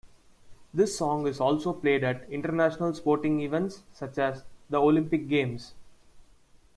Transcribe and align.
This 0.73 0.97
song 0.97 1.27
is 1.27 1.39
also 1.39 1.73
played 1.73 2.03
at 2.03 2.27
international 2.27 2.95
sporting 2.95 3.39
events 3.41 3.83
such 3.93 4.17
as 4.17 4.45
the 4.67 4.81
Olympic 4.81 5.27
Games. 5.29 5.75